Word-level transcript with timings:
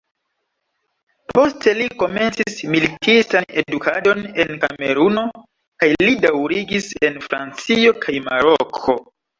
Poste 1.37 1.73
li 1.79 1.85
komencis 2.03 2.57
militistan 2.77 3.47
edukadon 3.65 4.25
en 4.45 4.57
Kameruno 4.67 5.29
kaj 5.53 5.95
li 6.09 6.19
daŭrigis 6.27 6.93
en 7.11 7.25
Francio 7.31 7.99
kaj 8.07 8.23
Maroko. 8.31 9.03